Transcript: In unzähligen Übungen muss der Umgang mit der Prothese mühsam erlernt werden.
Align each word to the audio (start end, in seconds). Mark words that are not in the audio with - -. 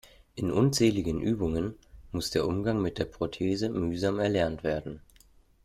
In 0.33 0.49
unzähligen 0.51 1.21
Übungen 1.21 1.75
muss 2.11 2.31
der 2.31 2.47
Umgang 2.47 2.81
mit 2.81 2.97
der 2.97 3.05
Prothese 3.05 3.69
mühsam 3.69 4.17
erlernt 4.17 4.63
werden. 4.63 5.03